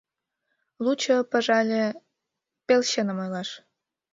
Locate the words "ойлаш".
3.23-3.49